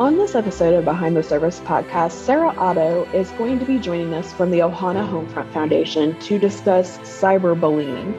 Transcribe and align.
On 0.00 0.16
this 0.16 0.34
episode 0.34 0.72
of 0.72 0.86
Behind 0.86 1.14
the 1.14 1.22
Service 1.22 1.60
podcast, 1.60 2.12
Sarah 2.12 2.54
Otto 2.56 3.04
is 3.12 3.30
going 3.32 3.58
to 3.58 3.66
be 3.66 3.78
joining 3.78 4.14
us 4.14 4.32
from 4.32 4.50
the 4.50 4.60
Ohana 4.60 5.06
Homefront 5.06 5.52
Foundation 5.52 6.18
to 6.20 6.38
discuss 6.38 6.96
cyberbullying 7.00 8.14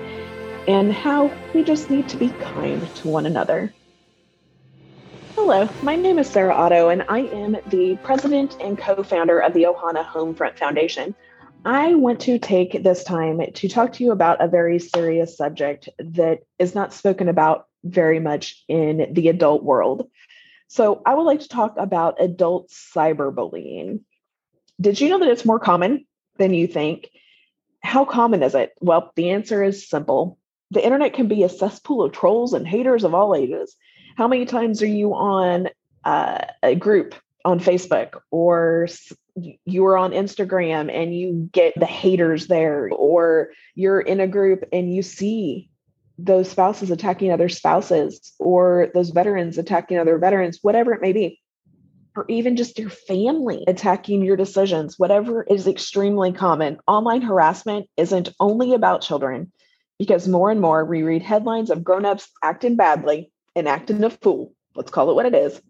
and 0.67 0.93
how 0.93 1.31
we 1.55 1.63
just 1.63 1.89
need 1.89 2.07
to 2.09 2.17
be 2.17 2.29
kind 2.39 2.87
to 2.97 3.07
one 3.07 3.25
another. 3.25 3.73
Hello, 5.33 5.67
my 5.81 5.95
name 5.95 6.19
is 6.19 6.29
Sarah 6.29 6.53
Otto, 6.53 6.89
and 6.89 7.03
I 7.09 7.21
am 7.21 7.57
the 7.65 7.97
president 8.03 8.57
and 8.61 8.77
co 8.77 9.01
founder 9.01 9.39
of 9.39 9.55
the 9.55 9.63
Ohana 9.63 10.05
Homefront 10.05 10.59
Foundation. 10.59 11.15
I 11.65 11.95
want 11.95 12.19
to 12.21 12.37
take 12.37 12.83
this 12.83 13.03
time 13.03 13.41
to 13.55 13.67
talk 13.67 13.93
to 13.93 14.03
you 14.03 14.11
about 14.11 14.39
a 14.39 14.47
very 14.47 14.77
serious 14.77 15.35
subject 15.35 15.89
that 15.97 16.41
is 16.59 16.75
not 16.75 16.93
spoken 16.93 17.27
about 17.27 17.65
very 17.83 18.19
much 18.19 18.63
in 18.67 19.11
the 19.13 19.29
adult 19.29 19.63
world. 19.63 20.07
So, 20.71 21.01
I 21.05 21.15
would 21.15 21.23
like 21.23 21.41
to 21.41 21.49
talk 21.49 21.75
about 21.75 22.21
adult 22.21 22.69
cyberbullying. 22.69 23.99
Did 24.79 25.01
you 25.01 25.09
know 25.09 25.19
that 25.19 25.27
it's 25.27 25.43
more 25.43 25.59
common 25.59 26.05
than 26.37 26.53
you 26.53 26.65
think? 26.65 27.09
How 27.83 28.05
common 28.05 28.41
is 28.41 28.55
it? 28.55 28.71
Well, 28.79 29.11
the 29.17 29.31
answer 29.31 29.61
is 29.61 29.89
simple. 29.89 30.37
The 30.69 30.81
internet 30.81 31.13
can 31.13 31.27
be 31.27 31.43
a 31.43 31.49
cesspool 31.49 32.05
of 32.05 32.13
trolls 32.13 32.53
and 32.53 32.65
haters 32.65 33.03
of 33.03 33.13
all 33.13 33.35
ages. 33.35 33.75
How 34.15 34.29
many 34.29 34.45
times 34.45 34.81
are 34.81 34.87
you 34.87 35.13
on 35.13 35.67
uh, 36.05 36.45
a 36.63 36.75
group 36.75 37.15
on 37.43 37.59
Facebook 37.59 38.21
or 38.31 38.87
you 39.65 39.85
are 39.87 39.97
on 39.97 40.11
Instagram 40.11 40.89
and 40.89 41.13
you 41.13 41.49
get 41.51 41.73
the 41.77 41.85
haters 41.85 42.47
there, 42.47 42.89
or 42.93 43.49
you're 43.75 43.99
in 43.99 44.21
a 44.21 44.27
group 44.27 44.63
and 44.71 44.93
you 44.93 45.01
see 45.01 45.69
those 46.23 46.49
spouses 46.49 46.91
attacking 46.91 47.31
other 47.31 47.49
spouses, 47.49 48.33
or 48.39 48.89
those 48.93 49.09
veterans 49.09 49.57
attacking 49.57 49.97
other 49.97 50.17
veterans, 50.17 50.59
whatever 50.61 50.93
it 50.93 51.01
may 51.01 51.13
be, 51.13 51.39
or 52.15 52.25
even 52.27 52.55
just 52.55 52.77
your 52.77 52.89
family 52.89 53.63
attacking 53.67 54.23
your 54.23 54.37
decisions, 54.37 54.99
whatever 54.99 55.43
is 55.43 55.67
extremely 55.67 56.31
common. 56.31 56.77
Online 56.87 57.21
harassment 57.21 57.87
isn't 57.97 58.29
only 58.39 58.73
about 58.73 59.01
children, 59.01 59.51
because 59.97 60.27
more 60.27 60.51
and 60.51 60.61
more 60.61 60.85
we 60.85 61.03
read 61.03 61.21
headlines 61.21 61.69
of 61.69 61.83
grown-ups 61.83 62.27
acting 62.43 62.75
badly 62.75 63.31
and 63.55 63.67
acting 63.67 64.03
a 64.03 64.09
fool, 64.09 64.53
let's 64.75 64.91
call 64.91 65.09
it 65.09 65.15
what 65.15 65.25
it 65.25 65.35
is, 65.35 65.61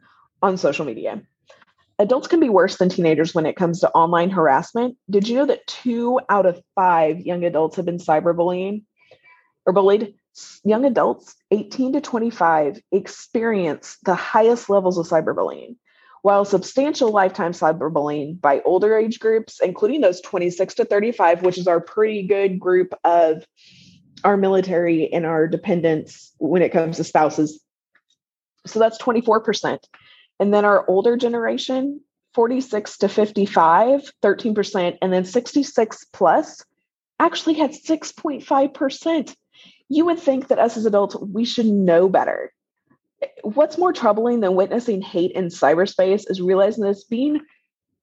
on 0.41 0.57
social 0.57 0.85
media 0.85 1.21
adults 2.01 2.27
can 2.27 2.39
be 2.39 2.49
worse 2.49 2.77
than 2.77 2.89
teenagers 2.89 3.35
when 3.35 3.45
it 3.45 3.55
comes 3.55 3.79
to 3.79 3.91
online 3.91 4.31
harassment. 4.31 4.97
Did 5.09 5.27
you 5.27 5.35
know 5.35 5.45
that 5.45 5.67
two 5.67 6.19
out 6.29 6.47
of 6.47 6.61
five 6.73 7.19
young 7.19 7.43
adults 7.43 7.75
have 7.75 7.85
been 7.85 7.99
cyberbullying 7.99 8.83
or 9.67 9.73
bullied? 9.73 10.15
Young 10.63 10.85
adults 10.85 11.35
18 11.51 11.93
to 11.93 12.01
25 12.01 12.81
experience 12.91 13.97
the 14.03 14.15
highest 14.15 14.69
levels 14.69 14.97
of 14.97 15.07
cyberbullying, 15.07 15.75
while 16.21 16.45
substantial 16.45 17.11
lifetime 17.11 17.51
cyberbullying 17.51 18.39
by 18.39 18.61
older 18.61 18.97
age 18.97 19.19
groups, 19.19 19.59
including 19.59 20.01
those 20.01 20.21
26 20.21 20.75
to 20.75 20.85
35, 20.85 21.43
which 21.43 21.57
is 21.57 21.67
our 21.67 21.81
pretty 21.81 22.27
good 22.27 22.59
group 22.59 22.93
of 23.03 23.45
our 24.23 24.37
military 24.37 25.11
and 25.11 25.25
our 25.25 25.47
dependents 25.47 26.31
when 26.37 26.61
it 26.61 26.71
comes 26.71 26.97
to 26.97 27.03
spouses. 27.03 27.61
So 28.67 28.79
that's 28.79 28.99
24%. 28.99 29.79
And 30.39 30.53
then 30.53 30.65
our 30.65 30.87
older 30.87 31.17
generation, 31.17 32.01
46 32.35 32.99
to 32.99 33.09
55, 33.09 34.11
13%, 34.21 34.97
and 35.01 35.11
then 35.11 35.25
66 35.25 36.05
plus 36.13 36.63
actually 37.19 37.55
had 37.55 37.71
6.5%. 37.71 39.35
You 39.91 40.05
would 40.05 40.19
think 40.19 40.47
that 40.47 40.57
us 40.57 40.77
as 40.77 40.85
adults, 40.85 41.17
we 41.17 41.43
should 41.43 41.65
know 41.65 42.07
better. 42.07 42.53
What's 43.43 43.77
more 43.77 43.91
troubling 43.91 44.39
than 44.39 44.55
witnessing 44.55 45.01
hate 45.01 45.33
in 45.33 45.47
cyberspace 45.47 46.23
is 46.29 46.41
realizing 46.41 46.85
that 46.85 46.91
it's 46.91 47.03
being 47.03 47.41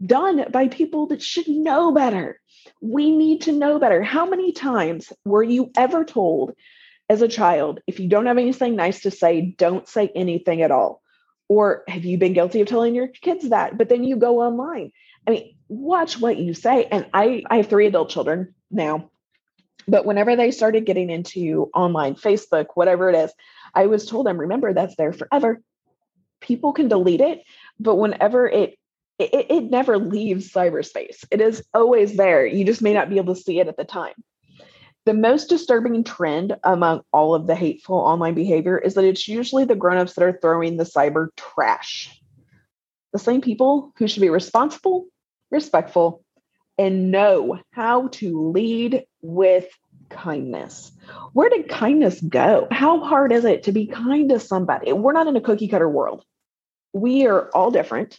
done 0.04 0.44
by 0.50 0.68
people 0.68 1.06
that 1.06 1.22
should 1.22 1.48
know 1.48 1.90
better. 1.90 2.40
We 2.82 3.10
need 3.10 3.40
to 3.42 3.52
know 3.52 3.78
better. 3.78 4.02
How 4.02 4.26
many 4.26 4.52
times 4.52 5.14
were 5.24 5.42
you 5.42 5.70
ever 5.78 6.04
told 6.04 6.52
as 7.08 7.22
a 7.22 7.26
child, 7.26 7.80
if 7.86 7.98
you 7.98 8.06
don't 8.06 8.26
have 8.26 8.36
anything 8.36 8.76
nice 8.76 9.00
to 9.00 9.10
say, 9.10 9.54
don't 9.56 9.88
say 9.88 10.12
anything 10.14 10.60
at 10.60 10.70
all? 10.70 11.00
Or 11.48 11.84
have 11.88 12.04
you 12.04 12.18
been 12.18 12.34
guilty 12.34 12.60
of 12.60 12.68
telling 12.68 12.94
your 12.94 13.08
kids 13.08 13.48
that? 13.48 13.78
But 13.78 13.88
then 13.88 14.04
you 14.04 14.16
go 14.16 14.42
online. 14.42 14.92
I 15.26 15.30
mean, 15.30 15.56
watch 15.68 16.20
what 16.20 16.36
you 16.36 16.52
say. 16.52 16.84
And 16.84 17.06
I, 17.14 17.44
I 17.48 17.56
have 17.56 17.68
three 17.68 17.86
adult 17.86 18.10
children 18.10 18.54
now. 18.70 19.10
But 19.88 20.04
whenever 20.04 20.36
they 20.36 20.50
started 20.50 20.84
getting 20.84 21.08
into 21.10 21.70
online, 21.74 22.14
Facebook, 22.14 22.66
whatever 22.74 23.08
it 23.08 23.16
is, 23.16 23.32
I 23.74 23.86
was 23.86 24.06
told 24.06 24.26
them, 24.26 24.38
remember, 24.38 24.72
that's 24.72 24.96
there 24.96 25.12
forever. 25.12 25.60
People 26.40 26.72
can 26.72 26.88
delete 26.88 27.22
it, 27.22 27.42
but 27.80 27.96
whenever 27.96 28.46
it 28.46 28.78
it, 29.18 29.46
it 29.50 29.64
never 29.64 29.98
leaves 29.98 30.52
cyberspace. 30.52 31.24
It 31.32 31.40
is 31.40 31.64
always 31.74 32.16
there. 32.16 32.46
You 32.46 32.64
just 32.64 32.82
may 32.82 32.94
not 32.94 33.10
be 33.10 33.16
able 33.16 33.34
to 33.34 33.40
see 33.40 33.58
it 33.58 33.66
at 33.66 33.76
the 33.76 33.84
time. 33.84 34.14
The 35.06 35.14
most 35.14 35.48
disturbing 35.48 36.04
trend 36.04 36.56
among 36.62 37.00
all 37.12 37.34
of 37.34 37.48
the 37.48 37.56
hateful 37.56 37.96
online 37.96 38.34
behavior 38.34 38.78
is 38.78 38.94
that 38.94 39.04
it's 39.04 39.26
usually 39.26 39.64
the 39.64 39.74
grown-ups 39.74 40.12
that 40.14 40.22
are 40.22 40.38
throwing 40.40 40.76
the 40.76 40.84
cyber 40.84 41.28
trash. 41.36 42.20
The 43.12 43.18
same 43.18 43.40
people 43.40 43.92
who 43.96 44.06
should 44.06 44.20
be 44.20 44.30
responsible, 44.30 45.06
respectful, 45.50 46.22
and 46.76 47.10
know 47.10 47.58
how 47.72 48.08
to 48.08 48.50
lead 48.50 49.04
with 49.22 49.66
kindness. 50.10 50.92
Where 51.32 51.50
did 51.50 51.68
kindness 51.68 52.20
go? 52.20 52.68
How 52.70 53.00
hard 53.00 53.32
is 53.32 53.44
it 53.44 53.64
to 53.64 53.72
be 53.72 53.86
kind 53.86 54.28
to 54.30 54.40
somebody? 54.40 54.92
We're 54.92 55.12
not 55.12 55.26
in 55.26 55.36
a 55.36 55.40
cookie 55.40 55.68
cutter 55.68 55.88
world. 55.88 56.24
We 56.92 57.26
are 57.26 57.50
all 57.50 57.70
different. 57.70 58.18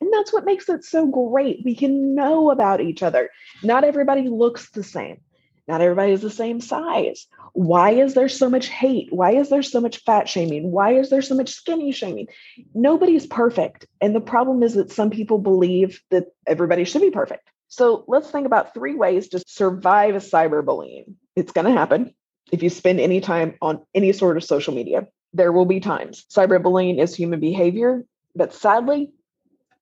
And 0.00 0.12
that's 0.12 0.32
what 0.32 0.44
makes 0.44 0.68
it 0.68 0.84
so 0.84 1.06
great. 1.06 1.62
We 1.64 1.74
can 1.74 2.14
know 2.14 2.50
about 2.50 2.80
each 2.80 3.02
other. 3.02 3.30
Not 3.62 3.84
everybody 3.84 4.28
looks 4.28 4.70
the 4.70 4.82
same. 4.82 5.20
Not 5.68 5.80
everybody 5.80 6.12
is 6.12 6.22
the 6.22 6.30
same 6.30 6.60
size. 6.60 7.26
Why 7.52 7.90
is 7.92 8.14
there 8.14 8.28
so 8.28 8.48
much 8.48 8.68
hate? 8.68 9.08
Why 9.10 9.32
is 9.32 9.48
there 9.48 9.62
so 9.62 9.80
much 9.80 9.98
fat 10.04 10.28
shaming? 10.28 10.70
Why 10.70 10.92
is 10.92 11.10
there 11.10 11.22
so 11.22 11.34
much 11.34 11.48
skinny 11.50 11.90
shaming? 11.90 12.28
Nobody's 12.74 13.26
perfect. 13.26 13.86
And 14.00 14.14
the 14.14 14.20
problem 14.20 14.62
is 14.62 14.74
that 14.74 14.92
some 14.92 15.10
people 15.10 15.38
believe 15.38 16.00
that 16.10 16.26
everybody 16.46 16.84
should 16.84 17.02
be 17.02 17.10
perfect. 17.10 17.50
So 17.76 18.04
let's 18.08 18.30
think 18.30 18.46
about 18.46 18.72
three 18.72 18.94
ways 18.94 19.28
to 19.28 19.42
survive 19.46 20.14
a 20.14 20.18
cyberbullying. 20.18 21.14
It's 21.34 21.52
going 21.52 21.66
to 21.66 21.78
happen 21.78 22.14
if 22.50 22.62
you 22.62 22.70
spend 22.70 23.00
any 23.00 23.20
time 23.20 23.54
on 23.60 23.84
any 23.94 24.12
sort 24.12 24.38
of 24.38 24.44
social 24.44 24.74
media. 24.74 25.08
There 25.34 25.52
will 25.52 25.66
be 25.66 25.80
times. 25.80 26.24
Cyberbullying 26.30 26.98
is 26.98 27.14
human 27.14 27.38
behavior, 27.38 28.04
but 28.34 28.54
sadly, 28.54 29.12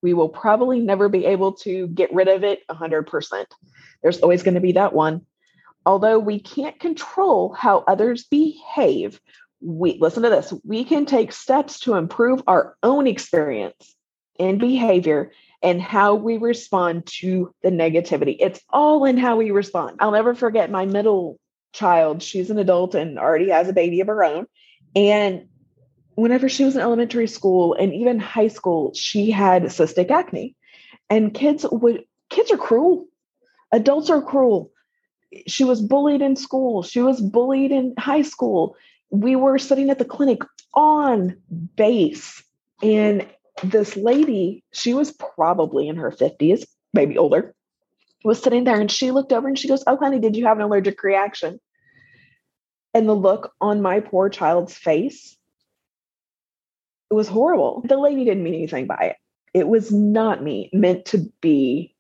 we 0.03 0.13
will 0.13 0.29
probably 0.29 0.81
never 0.81 1.09
be 1.09 1.25
able 1.25 1.53
to 1.53 1.87
get 1.87 2.13
rid 2.13 2.27
of 2.27 2.43
it 2.43 2.67
100%. 2.69 3.45
There's 4.03 4.19
always 4.21 4.43
going 4.43 4.55
to 4.55 4.61
be 4.61 4.73
that 4.73 4.93
one 4.93 5.25
although 5.87 6.19
we 6.19 6.41
can't 6.41 6.79
control 6.81 7.53
how 7.53 7.85
others 7.87 8.25
behave, 8.25 9.21
we 9.61 9.99
listen 10.01 10.23
to 10.23 10.31
this, 10.31 10.53
we 10.65 10.85
can 10.85 11.07
take 11.07 11.33
steps 11.33 11.81
to 11.81 11.95
improve 11.95 12.43
our 12.47 12.77
own 12.83 13.07
experience 13.07 13.95
and 14.39 14.59
behavior 14.59 15.31
and 15.65 15.83
how 15.83 16.15
we 16.15 16.37
respond 16.37 17.07
to 17.07 17.53
the 17.63 17.71
negativity. 17.71 18.37
It's 18.39 18.61
all 18.71 19.05
in 19.05 19.17
how 19.17 19.37
we 19.37 19.51
respond. 19.51 19.97
I'll 20.01 20.13
never 20.13 20.35
forget 20.35 20.71
my 20.71 20.87
middle 20.87 21.41
child. 21.73 22.23
She's 22.23 22.51
an 22.51 22.59
adult 22.59 22.95
and 22.95 23.19
already 23.19 23.51
has 23.51 23.69
a 23.69 23.73
baby 23.73 24.01
of 24.01 24.07
her 24.07 24.23
own. 24.23 24.47
And 24.95 25.49
whenever 26.15 26.49
she 26.49 26.65
was 26.65 26.77
in 26.77 26.83
elementary 26.83 27.27
school 27.27 27.75
and 27.75 27.93
even 27.93 28.21
high 28.21 28.49
school, 28.49 28.93
she 28.95 29.31
had 29.31 29.65
cystic 29.65 30.11
acne. 30.11 30.55
And 31.11 31.35
kids 31.35 31.67
would 31.69 32.05
kids 32.31 32.53
are 32.53 32.57
cruel. 32.57 33.07
Adults 33.73 34.11
are 34.11 34.23
cruel 34.23 34.71
she 35.47 35.65
was 35.65 35.81
bullied 35.81 36.23
in 36.23 36.37
school. 36.37 36.83
She 36.83 37.01
was 37.01 37.21
bullied 37.21 37.73
in 37.73 37.95
high 37.99 38.23
school. 38.23 38.77
We 39.11 39.37
were 39.37 39.59
sitting 39.59 39.91
at 39.91 39.99
the 39.99 40.05
clinic 40.05 40.41
on 40.75 41.37
base. 41.77 42.43
And 42.83 43.27
this 43.63 43.97
lady, 43.97 44.65
she 44.73 44.95
was 44.95 45.13
probably 45.13 45.89
in 45.89 45.97
her 45.97 46.11
50s, 46.11 46.65
maybe 46.93 47.19
older, 47.19 47.55
was 48.25 48.43
sitting 48.43 48.65
there 48.65 48.81
and 48.81 48.91
she 48.91 49.11
looked 49.11 49.33
over 49.33 49.47
and 49.47 49.59
she 49.59 49.69
goes, 49.69 49.85
Oh, 49.87 49.97
honey, 49.97 50.19
did 50.19 50.37
you 50.37 50.47
have 50.47 50.57
an 50.59 50.65
allergic 50.65 51.03
reaction? 51.03 51.61
And 52.95 53.09
the 53.09 53.15
look 53.15 53.53
on 53.61 53.83
my 53.83 54.01
poor 54.01 54.29
child's 54.29 54.75
face, 54.75 55.37
it 57.11 57.15
was 57.15 57.29
horrible. 57.29 57.83
The 57.85 57.99
lady 57.99 58.25
didn't 58.25 58.43
mean 58.43 58.55
anything 58.55 58.87
by 58.87 59.13
it. 59.13 59.17
It 59.53 59.69
was 59.69 59.93
not 59.93 60.43
me 60.43 60.71
meant 60.73 61.07
to 61.07 61.31
be 61.41 61.95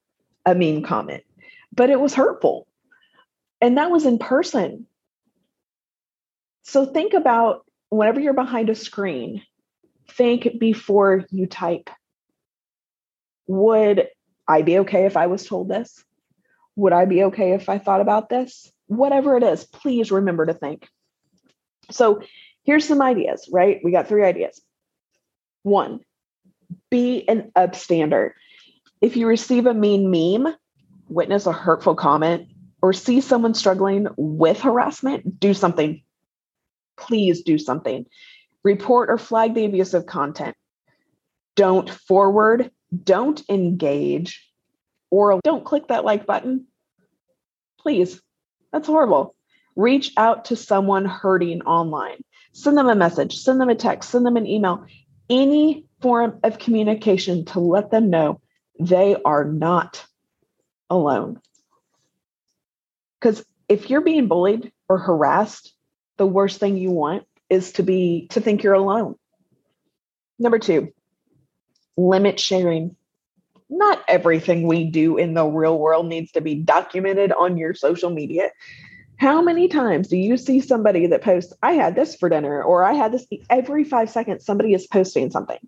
a 0.47 0.55
mean 0.55 0.83
comment, 0.83 1.23
but 1.73 1.91
it 1.91 2.01
was 2.01 2.15
hurtful. 2.15 2.67
And 3.61 3.79
that 3.79 3.91
was 3.91 4.07
in 4.07 4.19
person. 4.19 4.87
So 6.63 6.87
think 6.87 7.13
about 7.13 7.65
whenever 7.91 8.21
you're 8.21 8.33
behind 8.33 8.71
a 8.71 8.75
screen, 8.75 9.43
think 10.09 10.59
before 10.59 11.25
you 11.31 11.47
type. 11.47 11.91
Would 13.47 14.09
I 14.49 14.63
be 14.63 14.79
okay 14.81 15.07
if 15.07 15.17
I 15.17 15.27
was 15.27 15.47
told 15.47 15.69
this? 15.69 16.05
Would 16.77 16.93
I 16.93 17.05
be 17.05 17.25
okay 17.25 17.53
if 17.53 17.69
I 17.69 17.79
thought 17.79 18.01
about 18.01 18.29
this? 18.29 18.71
Whatever 18.87 19.37
it 19.37 19.43
is, 19.43 19.65
please 19.65 20.11
remember 20.11 20.47
to 20.47 20.55
think. 20.55 20.89
So 21.91 22.23
here's 22.65 22.87
some 22.87 23.03
ideas, 23.03 23.49
right? 23.53 23.81
We 23.85 23.93
got 23.93 24.09
three 24.09 24.25
ideas. 24.25 24.61
One, 25.63 26.01
be 26.91 27.27
an 27.29 27.53
upstander. 27.57 28.33
If 29.01 29.17
you 29.17 29.27
receive 29.27 29.67
a 29.67 29.75
mean 29.75 30.11
meme, 30.11 30.55
witness 31.09 31.47
a 31.47 31.53
hurtful 31.53 31.95
comment, 31.95 32.49
or 32.83 32.93
see 32.93 33.21
someone 33.21 33.55
struggling 33.55 34.09
with 34.17 34.61
harassment, 34.61 35.41
do 35.41 35.55
something. 35.55 36.03
Please 36.97 37.43
do 37.43 37.59
something. 37.59 38.07
Report 38.65 39.11
or 39.11 39.19
flag 39.19 39.55
the 39.55 39.67
abusive 39.67 40.07
content. 40.07 40.57
Don't 41.55 41.89
forward, 41.89 42.71
don't 43.05 43.43
engage, 43.49 44.51
or 45.11 45.39
don't 45.45 45.65
click 45.65 45.89
that 45.89 46.05
like 46.05 46.27
button. 46.27 46.67
Please, 47.79 48.21
that's 48.73 48.87
horrible. 48.87 49.37
Reach 49.77 50.13
out 50.17 50.47
to 50.47 50.57
someone 50.57 51.05
hurting 51.05 51.63
online. 51.63 52.23
Send 52.53 52.79
them 52.79 52.89
a 52.89 52.95
message, 52.95 53.37
send 53.37 53.61
them 53.61 53.69
a 53.69 53.75
text, 53.75 54.11
send 54.11 54.25
them 54.25 54.37
an 54.37 54.47
email, 54.47 54.87
any 55.29 55.87
form 56.01 56.39
of 56.43 56.59
communication 56.59 57.45
to 57.47 57.61
let 57.61 57.91
them 57.91 58.11
know 58.11 58.41
they 58.81 59.17
are 59.25 59.45
not 59.45 60.05
alone. 60.91 61.41
Because 63.21 63.45
if 63.69 63.91
you're 63.91 64.01
being 64.01 64.29
bullied 64.29 64.73
or 64.89 64.99
harassed, 64.99 65.75
the 66.17 66.27
worst 66.27 66.61
thing 66.61 66.77
you 66.77 66.91
want 66.91 67.27
is 67.55 67.73
to 67.73 67.83
be 67.83 68.27
to 68.31 68.41
think 68.41 68.63
you're 68.63 68.75
alone. 68.75 69.15
Number 70.39 70.59
two, 70.59 70.93
limit 71.97 72.39
sharing. 72.39 72.97
Not 73.71 74.05
everything 74.09 74.67
we 74.67 74.85
do 74.85 75.17
in 75.17 75.33
the 75.33 75.47
real 75.47 75.79
world 75.79 76.07
needs 76.07 76.33
to 76.33 76.41
be 76.41 76.57
documented 76.57 77.33
on 77.33 77.57
your 77.57 77.75
social 77.75 78.11
media. 78.11 78.51
How 79.17 79.41
many 79.41 79.69
times 79.69 80.09
do 80.09 80.17
you 80.17 80.37
see 80.37 80.61
somebody 80.61 81.07
that 81.07 81.23
posts, 81.23 81.53
I 81.63 81.73
had 81.73 81.95
this 81.95 82.15
for 82.17 82.29
dinner, 82.29 82.63
or 82.63 82.85
I 82.85 82.93
had 82.93 83.13
this 83.13 83.27
every 83.49 83.85
five 83.85 84.11
seconds, 84.11 84.45
somebody 84.45 84.75
is 84.75 84.87
posting 84.87 85.31
something? 85.31 85.59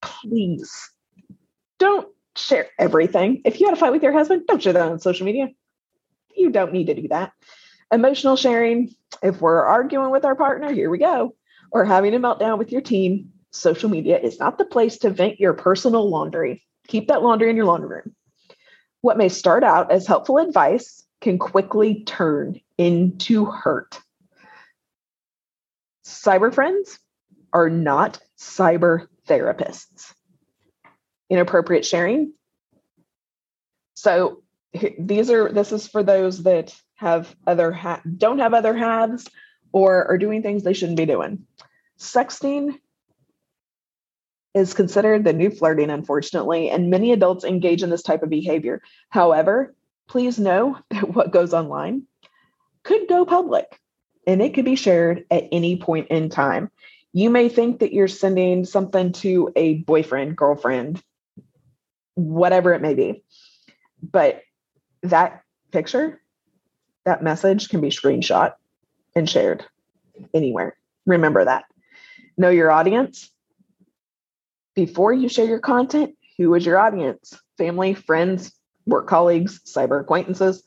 Please 0.00 0.72
don't 1.78 2.08
share 2.36 2.68
everything. 2.78 3.42
If 3.44 3.60
you 3.60 3.66
had 3.66 3.76
a 3.76 3.80
fight 3.80 3.92
with 3.92 4.02
your 4.02 4.12
husband, 4.12 4.46
don't 4.46 4.62
share 4.62 4.72
that 4.72 4.90
on 4.90 4.98
social 5.00 5.26
media. 5.26 5.48
You 6.34 6.50
don't 6.50 6.72
need 6.72 6.86
to 6.86 6.94
do 6.94 7.08
that. 7.08 7.32
Emotional 7.92 8.36
sharing, 8.36 8.94
if 9.22 9.40
we're 9.40 9.62
arguing 9.62 10.10
with 10.10 10.24
our 10.24 10.34
partner, 10.34 10.72
here 10.72 10.90
we 10.90 10.98
go, 10.98 11.34
or 11.70 11.84
having 11.84 12.14
a 12.14 12.18
meltdown 12.18 12.58
with 12.58 12.72
your 12.72 12.80
team, 12.80 13.32
social 13.52 13.88
media 13.88 14.18
is 14.18 14.38
not 14.38 14.58
the 14.58 14.64
place 14.64 14.98
to 14.98 15.10
vent 15.10 15.40
your 15.40 15.54
personal 15.54 16.08
laundry. 16.08 16.64
Keep 16.88 17.08
that 17.08 17.22
laundry 17.22 17.50
in 17.50 17.56
your 17.56 17.64
laundry 17.64 17.88
room. 17.88 18.14
What 19.00 19.18
may 19.18 19.28
start 19.28 19.62
out 19.62 19.92
as 19.92 20.06
helpful 20.06 20.38
advice 20.38 21.04
can 21.20 21.38
quickly 21.38 22.02
turn 22.04 22.60
into 22.76 23.46
hurt. 23.46 23.98
Cyber 26.04 26.52
friends 26.52 26.98
are 27.52 27.70
not 27.70 28.20
cyber 28.38 29.06
therapists. 29.28 30.12
Inappropriate 31.30 31.84
sharing. 31.84 32.32
So 33.94 34.42
these 34.98 35.30
are 35.30 35.50
this 35.50 35.72
is 35.72 35.88
for 35.88 36.02
those 36.02 36.42
that 36.44 36.74
have 36.96 37.34
other 37.46 37.72
ha- 37.72 38.02
don't 38.16 38.38
have 38.38 38.54
other 38.54 38.74
halves 38.74 39.28
or 39.72 40.06
are 40.06 40.18
doing 40.18 40.42
things 40.42 40.62
they 40.62 40.72
shouldn't 40.72 40.98
be 40.98 41.06
doing. 41.06 41.46
Sexting 41.98 42.78
is 44.54 44.74
considered 44.74 45.22
the 45.22 45.32
new 45.32 45.50
flirting, 45.50 45.90
unfortunately, 45.90 46.70
and 46.70 46.90
many 46.90 47.12
adults 47.12 47.44
engage 47.44 47.82
in 47.82 47.90
this 47.90 48.02
type 48.02 48.22
of 48.22 48.30
behavior. 48.30 48.80
However, 49.10 49.74
please 50.08 50.38
know 50.38 50.78
that 50.90 51.14
what 51.14 51.30
goes 51.30 51.52
online 51.52 52.04
could 52.82 53.08
go 53.08 53.24
public 53.24 53.80
and 54.26 54.40
it 54.40 54.54
could 54.54 54.64
be 54.64 54.76
shared 54.76 55.24
at 55.30 55.48
any 55.52 55.76
point 55.76 56.08
in 56.08 56.28
time. 56.30 56.70
You 57.12 57.30
may 57.30 57.48
think 57.48 57.80
that 57.80 57.92
you're 57.92 58.08
sending 58.08 58.64
something 58.64 59.12
to 59.12 59.52
a 59.56 59.74
boyfriend, 59.74 60.36
girlfriend, 60.36 61.02
whatever 62.14 62.74
it 62.74 62.82
may 62.82 62.94
be, 62.94 63.24
but 64.02 64.42
that 65.02 65.42
picture, 65.70 66.20
that 67.06 67.22
message 67.22 67.70
can 67.70 67.80
be 67.80 67.88
screenshot 67.88 68.52
and 69.14 69.30
shared 69.30 69.64
anywhere. 70.34 70.76
Remember 71.06 71.44
that. 71.44 71.64
Know 72.36 72.50
your 72.50 72.70
audience. 72.70 73.30
Before 74.74 75.12
you 75.12 75.28
share 75.28 75.46
your 75.46 75.60
content, 75.60 76.16
who 76.36 76.52
is 76.54 76.66
your 76.66 76.78
audience? 76.78 77.40
Family, 77.56 77.94
friends, 77.94 78.52
work 78.86 79.06
colleagues, 79.06 79.60
cyber 79.60 80.00
acquaintances. 80.00 80.62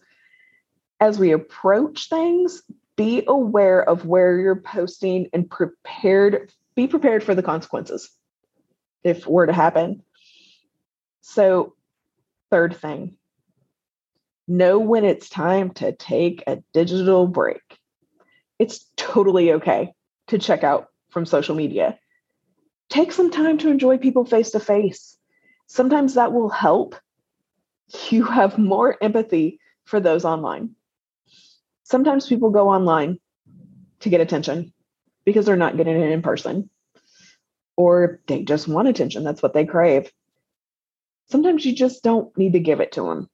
As 0.99 1.19
we 1.19 1.31
approach 1.31 2.09
things, 2.09 2.63
be 2.95 3.23
aware 3.27 3.87
of 3.87 4.05
where 4.05 4.39
you're 4.39 4.55
posting 4.55 5.29
and 5.31 5.49
prepared, 5.49 6.51
be 6.75 6.87
prepared 6.87 7.23
for 7.23 7.35
the 7.35 7.43
consequences 7.43 8.09
if 9.03 9.27
were 9.27 9.45
to 9.45 9.53
happen. 9.53 10.03
So, 11.21 11.75
third 12.49 12.75
thing, 12.75 13.18
know 14.49 14.79
when 14.79 15.05
it's 15.05 15.29
time 15.29 15.71
to 15.75 15.95
take 15.95 16.43
a 16.47 16.63
digital 16.73 17.27
break. 17.27 17.61
It's 18.57 18.85
totally 18.97 19.53
okay 19.53 19.93
to 20.27 20.37
check 20.37 20.63
out 20.63 20.87
from 21.11 21.25
social 21.25 21.55
media. 21.55 21.97
Take 22.89 23.11
some 23.11 23.31
time 23.31 23.57
to 23.59 23.69
enjoy 23.69 23.97
people 23.97 24.25
face 24.25 24.51
to 24.51 24.59
face. 24.59 25.17
Sometimes 25.67 26.15
that 26.15 26.33
will 26.33 26.49
help 26.49 26.95
you 28.09 28.23
have 28.23 28.57
more 28.57 28.97
empathy 29.01 29.59
for 29.85 29.99
those 29.99 30.25
online. 30.25 30.75
Sometimes 31.83 32.27
people 32.27 32.49
go 32.49 32.69
online 32.69 33.19
to 34.01 34.09
get 34.09 34.21
attention 34.21 34.73
because 35.25 35.45
they're 35.45 35.55
not 35.55 35.77
getting 35.77 35.99
it 35.99 36.11
in 36.11 36.21
person, 36.21 36.69
or 37.75 38.19
they 38.27 38.43
just 38.43 38.67
want 38.67 38.87
attention. 38.87 39.23
That's 39.23 39.41
what 39.41 39.53
they 39.53 39.65
crave. 39.65 40.11
Sometimes 41.29 41.65
you 41.65 41.73
just 41.73 42.03
don't 42.03 42.35
need 42.37 42.53
to 42.53 42.59
give 42.59 42.79
it 42.79 42.93
to 42.93 43.03
them. 43.03 43.29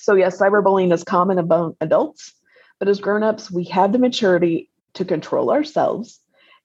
So, 0.00 0.14
yes, 0.14 0.38
cyberbullying 0.38 0.94
is 0.94 1.04
common 1.04 1.38
among 1.38 1.76
adults, 1.82 2.32
but 2.78 2.88
as 2.88 3.00
grown-ups, 3.00 3.50
we 3.50 3.64
have 3.64 3.92
the 3.92 3.98
maturity 3.98 4.70
to 4.94 5.04
control 5.04 5.50
ourselves 5.50 6.20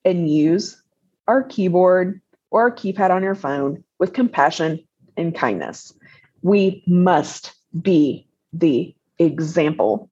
and 0.06 0.30
use 0.30 0.82
our 1.28 1.44
keyboard 1.44 2.22
or 2.50 2.62
our 2.62 2.72
keypad 2.72 3.10
on 3.10 3.24
your 3.24 3.36
phone 3.36 3.84
with 4.00 4.14
compassion 4.14 4.80
and 5.18 5.36
kindness. 5.36 5.92
We 6.44 6.82
must 6.88 7.54
be 7.82 8.26
the 8.54 8.96
example. 9.20 10.10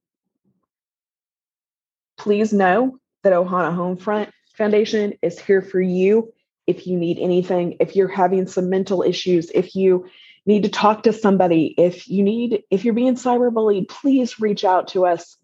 Please 2.17 2.51
know 2.51 2.99
that 3.23 3.31
Ohana 3.31 3.73
Homefront 3.73 4.31
Foundation 4.57 5.13
is 5.21 5.39
here 5.39 5.61
for 5.61 5.79
you 5.79 6.33
if 6.67 6.87
you 6.87 6.97
need 6.97 7.19
anything, 7.19 7.77
if 7.79 7.95
you're 7.95 8.07
having 8.09 8.47
some 8.47 8.69
mental 8.69 9.01
issues, 9.01 9.49
if 9.51 9.75
you 9.75 10.07
need 10.45 10.63
to 10.63 10.69
talk 10.69 11.03
to 11.03 11.13
somebody, 11.13 11.73
if 11.77 12.07
you 12.07 12.23
need, 12.23 12.63
if 12.69 12.85
you're 12.85 12.93
being 12.93 13.15
cyberbullied, 13.15 13.87
please 13.87 14.39
reach 14.39 14.65
out 14.65 14.89
to 14.89 15.05
us. 15.05 15.37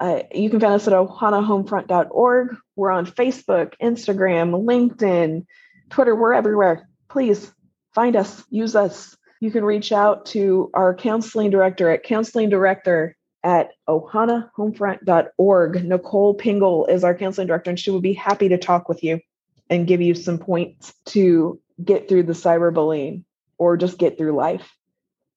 Uh, 0.00 0.22
you 0.32 0.50
can 0.50 0.60
find 0.60 0.74
us 0.74 0.86
at 0.86 0.92
ohanahomefront.org. 0.92 2.56
We're 2.76 2.90
on 2.90 3.06
Facebook, 3.06 3.74
Instagram, 3.82 4.64
LinkedIn, 4.64 5.46
Twitter, 5.90 6.14
we're 6.14 6.34
everywhere. 6.34 6.88
Please 7.08 7.50
find 7.94 8.14
us, 8.14 8.44
use 8.50 8.76
us 8.76 9.16
you 9.40 9.50
can 9.50 9.64
reach 9.64 9.92
out 9.92 10.26
to 10.26 10.70
our 10.74 10.94
counseling 10.94 11.50
director 11.50 11.90
at 11.90 12.04
counseling 12.04 12.48
director 12.48 13.16
at 13.42 13.72
ohanahomefront.org. 13.88 15.84
Nicole 15.84 16.34
Pingle 16.34 16.86
is 16.86 17.04
our 17.04 17.14
counseling 17.14 17.46
director, 17.46 17.70
and 17.70 17.78
she 17.78 17.90
will 17.90 18.00
be 18.00 18.14
happy 18.14 18.48
to 18.48 18.58
talk 18.58 18.88
with 18.88 19.04
you 19.04 19.20
and 19.68 19.86
give 19.86 20.00
you 20.00 20.14
some 20.14 20.38
points 20.38 20.94
to 21.06 21.60
get 21.82 22.08
through 22.08 22.22
the 22.22 22.32
cyberbullying 22.32 23.24
or 23.58 23.76
just 23.76 23.98
get 23.98 24.18
through 24.18 24.36
life. 24.36 24.70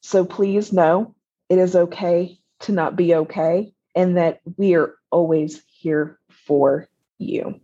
So 0.01 0.25
please 0.25 0.71
know 0.71 1.15
it 1.49 1.57
is 1.57 1.75
okay 1.75 2.39
to 2.61 2.71
not 2.71 2.95
be 2.95 3.15
okay 3.15 3.73
and 3.95 4.17
that 4.17 4.39
we 4.57 4.75
are 4.75 4.95
always 5.11 5.61
here 5.67 6.19
for 6.47 6.87
you. 7.17 7.59